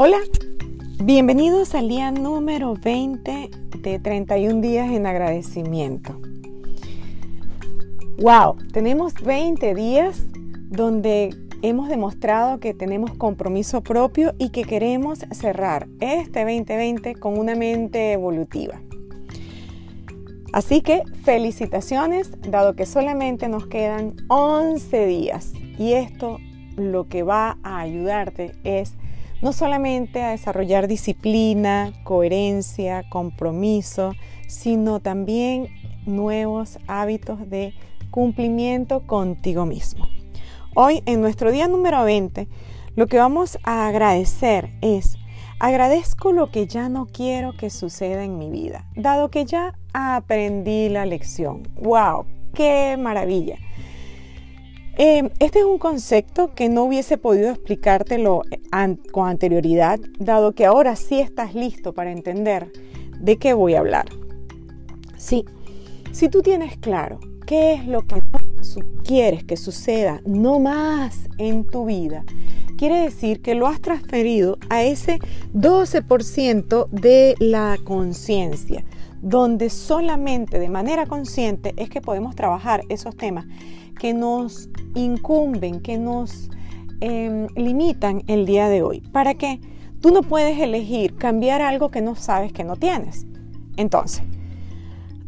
[0.00, 0.18] Hola,
[1.02, 3.50] bienvenidos al día número 20
[3.82, 6.20] de 31 días en agradecimiento.
[8.18, 10.24] Wow, tenemos 20 días
[10.68, 11.30] donde
[11.62, 18.12] hemos demostrado que tenemos compromiso propio y que queremos cerrar este 2020 con una mente
[18.12, 18.80] evolutiva.
[20.52, 26.38] Así que felicitaciones, dado que solamente nos quedan 11 días y esto
[26.76, 28.94] lo que va a ayudarte es
[29.40, 34.12] no solamente a desarrollar disciplina, coherencia, compromiso,
[34.46, 35.68] sino también
[36.06, 37.74] nuevos hábitos de
[38.10, 40.08] cumplimiento contigo mismo.
[40.74, 42.48] Hoy, en nuestro día número 20,
[42.96, 45.16] lo que vamos a agradecer es,
[45.60, 50.88] agradezco lo que ya no quiero que suceda en mi vida, dado que ya aprendí
[50.88, 51.62] la lección.
[51.80, 52.26] ¡Wow!
[52.54, 53.56] ¡Qué maravilla!
[55.00, 58.42] Eh, este es un concepto que no hubiese podido explicártelo
[59.12, 62.72] con anterioridad, dado que ahora sí estás listo para entender
[63.20, 64.06] de qué voy a hablar.
[65.16, 65.44] Sí,
[66.10, 68.20] si tú tienes claro qué es lo que
[69.04, 72.24] quieres que suceda no más en tu vida,
[72.76, 75.20] quiere decir que lo has transferido a ese
[75.54, 78.84] 12% de la conciencia,
[79.22, 83.46] donde solamente de manera consciente es que podemos trabajar esos temas
[83.98, 86.48] que nos incumben, que nos
[87.00, 89.00] em, limitan el día de hoy.
[89.00, 89.60] ¿Para qué?
[90.00, 93.26] Tú no puedes elegir cambiar algo que no sabes que no tienes.
[93.76, 94.22] Entonces,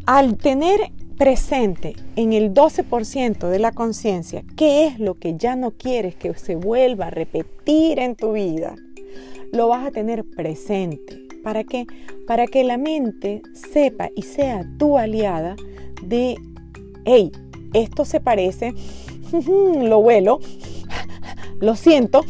[0.07, 5.73] al tener presente en el 12% de la conciencia qué es lo que ya no
[5.73, 8.75] quieres que se vuelva a repetir en tu vida,
[9.53, 11.29] lo vas a tener presente.
[11.43, 11.87] ¿Para qué?
[12.27, 15.57] Para que la mente sepa y sea tu aliada
[16.03, 16.37] de,
[17.05, 17.33] hey,
[17.73, 18.75] esto se parece,
[19.33, 20.41] lo huelo,
[21.61, 22.25] lo siento,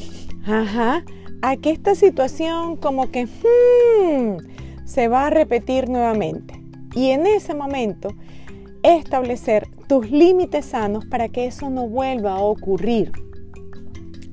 [0.47, 1.05] ajá,
[1.43, 6.61] a que esta situación como que hmm, se va a repetir nuevamente.
[6.95, 8.09] Y en ese momento,
[8.83, 13.13] establecer tus límites sanos para que eso no vuelva a ocurrir.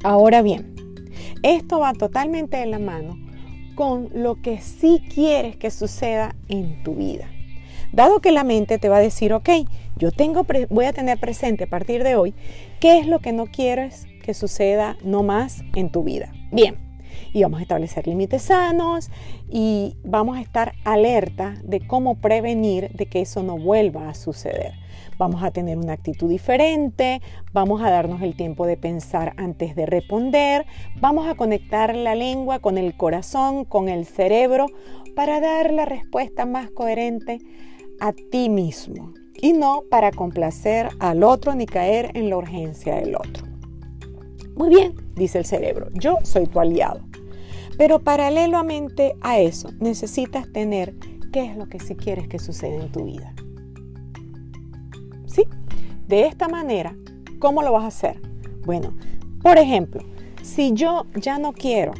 [0.03, 0.75] Ahora bien,
[1.43, 3.17] esto va totalmente de la mano
[3.75, 7.29] con lo que sí quieres que suceda en tu vida.
[7.91, 9.49] Dado que la mente te va a decir, ok,
[9.95, 12.33] yo tengo voy a tener presente a partir de hoy
[12.79, 16.31] qué es lo que no quieres que suceda no más en tu vida.
[16.51, 16.77] Bien,
[17.33, 19.09] y vamos a establecer límites sanos
[19.49, 24.73] y vamos a estar alerta de cómo prevenir de que eso no vuelva a suceder.
[25.17, 27.21] Vamos a tener una actitud diferente,
[27.53, 30.65] vamos a darnos el tiempo de pensar antes de responder,
[30.99, 34.67] vamos a conectar la lengua con el corazón, con el cerebro,
[35.15, 37.39] para dar la respuesta más coherente
[37.99, 43.15] a ti mismo y no para complacer al otro ni caer en la urgencia del
[43.15, 43.45] otro.
[44.55, 47.01] Muy bien, dice el cerebro, yo soy tu aliado.
[47.77, 50.95] Pero paralelamente a eso, necesitas tener
[51.31, 53.33] qué es lo que sí quieres que suceda en tu vida.
[55.27, 55.43] ¿Sí?
[56.07, 56.95] De esta manera,
[57.39, 58.21] ¿cómo lo vas a hacer?
[58.65, 58.95] Bueno,
[59.43, 60.01] por ejemplo,
[60.41, 61.93] si yo ya no quiero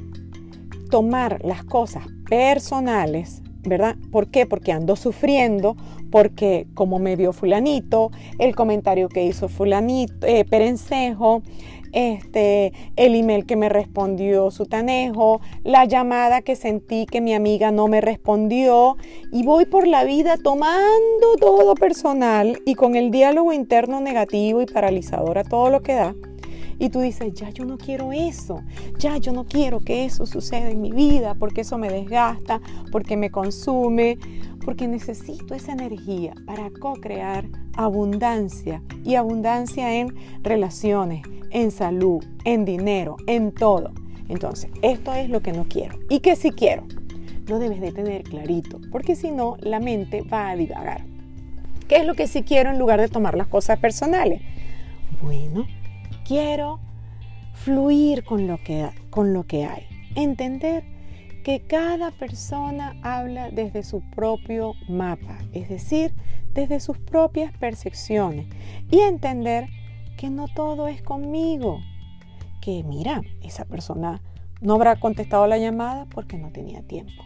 [0.90, 3.96] tomar las cosas personales ¿verdad?
[4.12, 4.46] ¿Por qué?
[4.46, 5.76] Porque ando sufriendo,
[6.12, 11.42] porque como me vio fulanito, el comentario que hizo fulanito, eh, perencejo,
[11.92, 17.88] este, el email que me respondió sutanejo, la llamada que sentí que mi amiga no
[17.88, 18.98] me respondió
[19.32, 24.66] y voy por la vida tomando todo personal y con el diálogo interno negativo y
[24.66, 26.16] paralizador a todo lo que da
[26.80, 28.62] y tú dices, ya yo no quiero eso,
[28.98, 32.62] ya yo no quiero que eso suceda en mi vida, porque eso me desgasta,
[32.92, 34.18] porque me consume,
[34.64, 43.18] porque necesito esa energía para co-crear abundancia y abundancia en relaciones, en salud, en dinero,
[43.28, 43.92] en todo.
[44.30, 45.98] Entonces, esto es lo que no quiero.
[46.10, 46.84] ¿Y que si quiero?
[47.48, 51.06] Lo debes de tener clarito, porque si no, la mente va a divagar.
[51.88, 54.42] ¿Qué es lo que sí quiero en lugar de tomar las cosas personales?
[55.22, 55.66] Bueno,
[56.28, 56.82] quiero
[57.54, 59.88] fluir con lo que, con lo que hay.
[60.16, 60.84] Entender
[61.44, 66.14] que cada persona habla desde su propio mapa, es decir,
[66.54, 68.48] desde sus propias percepciones.
[68.92, 69.68] Y entender
[70.18, 71.80] que no todo es conmigo.
[72.62, 74.22] Que mira, esa persona
[74.60, 77.24] no habrá contestado la llamada porque no tenía tiempo.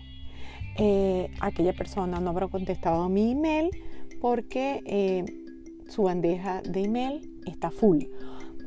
[0.77, 3.71] Eh, aquella persona no habrá contestado mi email
[4.21, 5.25] porque eh,
[5.89, 8.03] su bandeja de email está full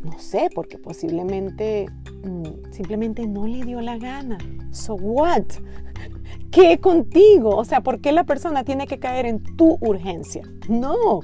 [0.04, 1.86] no sé, porque posiblemente
[2.24, 4.38] mm, simplemente no le dio la gana.
[4.70, 5.44] So what?
[6.50, 7.56] ¿Qué contigo?
[7.56, 10.42] O sea, ¿por qué la persona tiene que caer en tu urgencia?
[10.68, 11.20] No,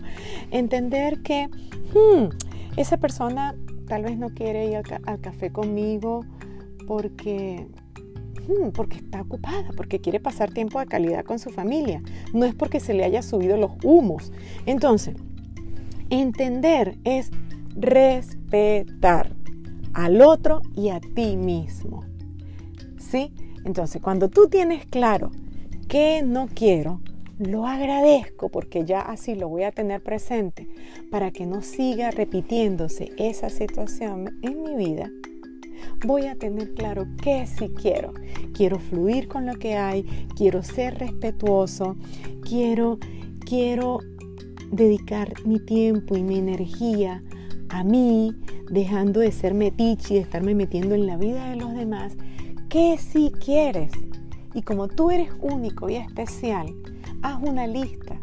[0.50, 1.48] entender que
[1.94, 2.30] hmm,
[2.76, 3.54] esa persona
[3.86, 6.24] tal vez no quiere ir al, café conmigo
[6.86, 7.66] porque
[8.74, 12.02] porque está ocupada, porque quiere pasar tiempo de calidad con su familia.
[12.32, 14.32] No es porque se le haya subido los humos.
[14.66, 15.14] Entonces,
[16.08, 17.30] entender es
[17.76, 19.32] respetar
[19.92, 22.04] al otro y a ti mismo.
[22.98, 23.32] ¿Sí?
[23.64, 25.30] Entonces, cuando tú tienes claro
[25.88, 27.00] que no quiero,
[27.38, 30.68] lo agradezco porque ya así lo voy a tener presente
[31.10, 35.10] para que no siga repitiéndose esa situación en mi vida.
[36.06, 38.12] Voy a tener claro que sí quiero.
[38.54, 40.04] Quiero fluir con lo que hay,
[40.36, 41.96] quiero ser respetuoso,
[42.42, 42.98] quiero
[43.50, 43.98] quiero
[44.70, 47.20] dedicar mi tiempo y mi energía
[47.70, 48.34] a mí,
[48.68, 52.16] dejando de ser metiche y de estarme metiendo en la vida de los demás,
[52.68, 53.92] que si quieres.
[54.54, 56.74] Y como tú eres único y especial,
[57.22, 58.18] haz una lista,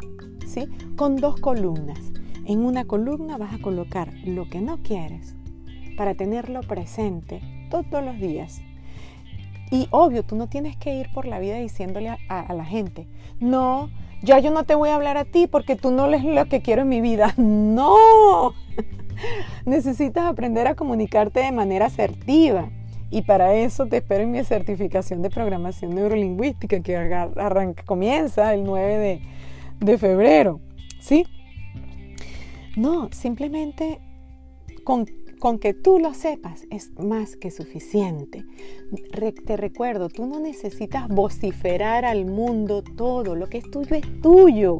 [0.46, 0.68] ¿sí?
[0.96, 1.98] Con dos columnas.
[2.44, 5.34] En una columna vas a colocar lo que no quieres
[5.96, 7.40] para tenerlo presente
[7.70, 8.60] todos los días.
[9.70, 13.06] Y obvio, tú no tienes que ir por la vida diciéndole a, la gente,
[13.38, 13.90] no,
[14.22, 16.62] ya yo no te voy a hablar a ti porque tú no lees lo que
[16.62, 17.34] quiero en mi vida.
[17.38, 18.54] No,
[19.64, 22.70] necesitas aprender a comunicarte de manera asertiva.
[23.10, 28.64] Y para eso te espero en mi certificación de programación neurolingüística que arranca, comienza el
[28.64, 29.22] 9 de,
[29.80, 30.60] de febrero.
[31.00, 31.24] ¿Sí?
[32.76, 33.98] No, simplemente
[34.84, 35.06] con
[35.38, 38.44] con que tú lo sepas es más que suficiente.
[39.46, 43.34] te recuerdo, tú no necesitas vociferar al mundo todo.
[43.34, 44.78] Lo que es tuyo es tuyo.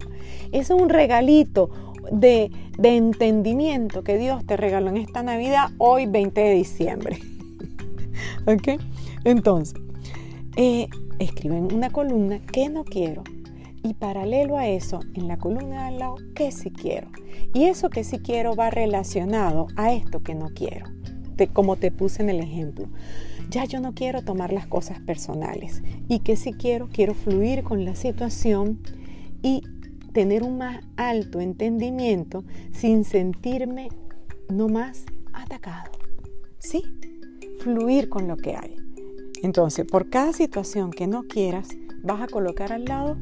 [0.52, 1.70] Es un regalito
[2.10, 2.50] de,
[2.82, 7.19] entendimiento que Dios te regaló en esta Navidad, hoy 20 de diciembre.
[8.46, 8.81] ¿Ok?
[9.25, 9.81] Entonces,
[10.56, 10.88] eh,
[11.19, 13.25] escribe en una columna que no quiero,
[13.82, 17.08] y paralelo a eso, en la columna de al lado, ¿qué sí quiero?
[17.55, 20.87] Y eso que sí quiero va relacionado a esto que no quiero,
[21.52, 22.88] como te puse en el ejemplo.
[23.50, 27.84] Ya yo no quiero tomar las cosas personales y que si quiero, quiero fluir con
[27.84, 28.81] la situación
[29.43, 29.62] y
[30.18, 32.42] tener un más alto entendimiento
[32.72, 33.88] sin sentirme
[34.48, 35.92] no más atacado.
[36.58, 36.82] ¿Sí?
[37.60, 38.74] Fluir con lo que hay.
[39.44, 41.68] Entonces, por cada situación que no quieras,
[42.02, 43.16] vas a colocar al lado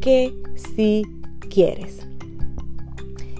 [0.00, 1.02] que si
[1.50, 2.09] quieres.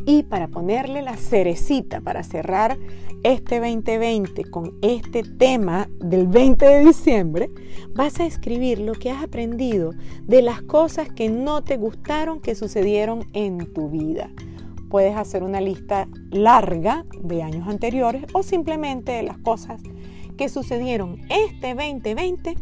[0.06, 2.78] Y para ponerle la cerecita, para cerrar
[3.22, 7.50] este 2020 con este tema del 20 de diciembre,
[7.94, 9.92] vas a escribir lo que has aprendido
[10.22, 14.30] de las cosas que no te gustaron que sucedieron en tu vida.
[14.88, 19.80] Puedes hacer una lista larga de años anteriores o simplemente de las cosas
[20.36, 22.56] que sucedieron este 2020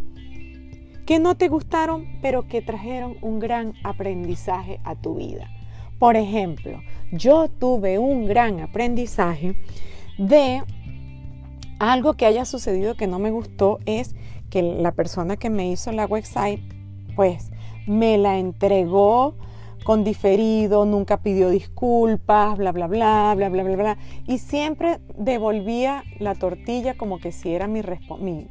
[1.07, 5.49] que no te gustaron, pero que trajeron un gran aprendizaje a tu vida.
[5.99, 6.81] Por ejemplo,
[7.13, 9.57] yo tuve un gran aprendizaje
[10.19, 10.63] de
[11.79, 14.15] algo que haya sucedido que no me gustó es
[14.51, 16.61] que la persona que me hizo la website,
[17.17, 17.51] pues
[17.87, 19.35] me la entregó
[19.85, 23.99] con diferido, nunca pidió disculpas, bla, bla, bla, bla, bla, bla, bla.
[24.27, 27.83] Y siempre devolvía la tortilla como que si era mi,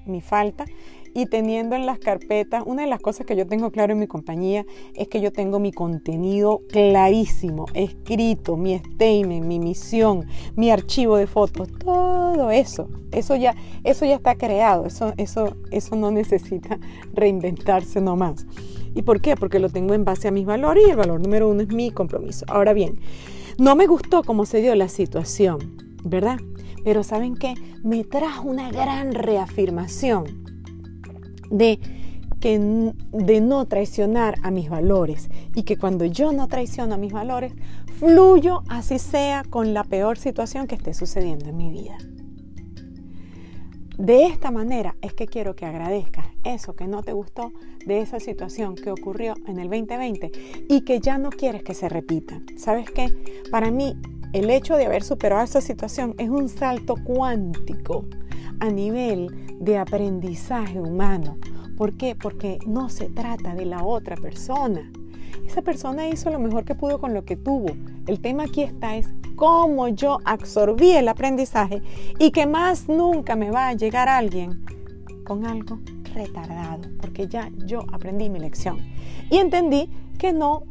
[0.05, 0.65] mi, falta
[1.13, 4.07] y teniendo en las carpetas, una de las cosas que yo tengo claro en mi
[4.07, 11.17] compañía es que yo tengo mi contenido clarísimo, escrito, mi statement, mi misión, mi archivo
[11.17, 16.77] de fotos, todo eso, eso ya, eso ya está creado, eso, eso, eso no necesita
[17.13, 18.45] reinventarse nomás.
[18.97, 19.35] ¿Y por qué?
[19.35, 21.91] Porque lo tengo en base a mis valores y el valor número uno es mi
[21.91, 22.45] compromiso.
[22.47, 22.99] Ahora bien,
[23.59, 26.39] no me gustó cómo se dio la situación, ¿verdad?
[26.83, 27.53] Pero ¿saben qué?
[27.83, 30.43] Me trajo una gran reafirmación
[31.51, 31.79] de
[32.39, 32.57] que
[33.11, 37.53] de no traicionar a mis valores y que cuando yo no traiciono a mis valores,
[37.99, 41.99] fluyo así sea con la peor situación que esté sucediendo en mi vida.
[43.97, 47.51] De esta manera es que quiero que agradezcas eso que no te gustó
[47.83, 50.31] de esa situación que ocurrió en el 2020
[50.69, 52.39] y que ya no quieres que se repita.
[52.57, 53.07] ¿Sabes qué?
[53.49, 53.95] Para mí
[54.33, 58.05] el hecho de haber superado esa situación es un salto cuántico
[58.59, 61.39] a nivel de aprendizaje humano.
[61.75, 62.15] ¿Por qué?
[62.15, 64.91] Porque no se trata de la otra persona.
[65.47, 67.75] Esa persona hizo lo mejor que pudo con lo que tuvo.
[68.05, 71.81] El tema aquí está es cómo yo absorbí el aprendizaje
[72.19, 74.65] y que más nunca me va a llegar alguien
[75.23, 75.79] con algo
[76.13, 78.79] retardado, porque ya yo aprendí mi lección
[79.29, 80.63] y entendí que no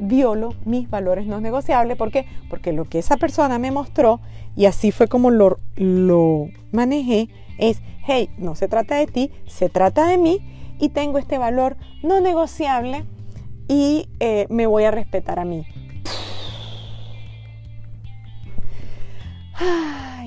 [0.00, 1.96] violo mis valores no negociables.
[1.96, 2.26] ¿Por qué?
[2.50, 4.20] Porque lo que esa persona me mostró,
[4.56, 9.68] y así fue como lo, lo manejé, es, hey, no se trata de ti, se
[9.68, 10.40] trata de mí
[10.80, 13.04] y tengo este valor no negociable
[13.68, 15.64] y eh, me voy a respetar a mí.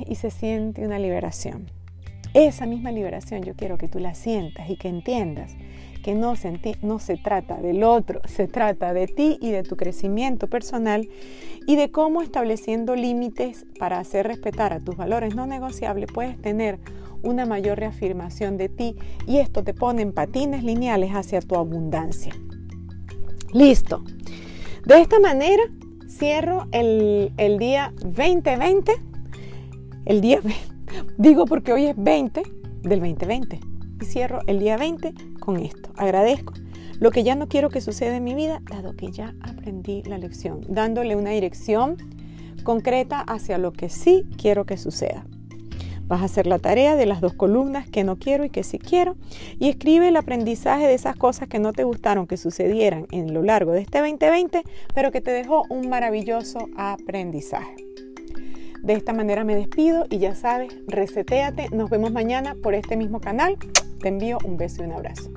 [0.08, 1.68] Y se siente una liberación.
[2.34, 5.56] Esa misma liberación yo quiero que tú la sientas y que entiendas
[6.02, 11.08] que no se, trata del otro, se trata de ti y de tu crecimiento personal
[11.68, 16.80] y de cómo estableciendo límites para hacer respetar a tus valores no negociables puedes tener
[17.22, 18.96] una mayor reafirmación de ti
[19.28, 22.34] y esto te pone en patines lineales hacia tu abundancia.
[23.54, 24.04] Listo.
[24.86, 25.64] De esta manera
[26.10, 28.92] cierro el, el día 2020,
[30.06, 30.40] el día,
[31.18, 32.44] digo porque hoy es 20
[32.82, 33.60] del 2020
[34.02, 35.92] y cierro el día 20 con esto.
[35.96, 36.54] Agradezco
[37.00, 40.18] lo que ya no quiero que suceda en mi vida, dado que ya aprendí la
[40.18, 41.98] lección, dándole una dirección
[42.64, 45.26] concreta hacia lo que sí quiero que suceda.
[46.08, 48.78] Vas a hacer la tarea de las dos columnas que no quiero y que sí
[48.78, 49.16] quiero
[49.60, 53.42] y escribe el aprendizaje de esas cosas que no te gustaron que sucedieran en lo
[53.42, 57.91] largo de este 2020, pero que te dejó un maravilloso aprendizaje.
[58.82, 61.70] De esta manera me despido y ya sabes, reseteate.
[61.72, 63.58] Nos vemos mañana por este mismo canal.
[64.00, 65.32] Te envío un beso y un abrazo.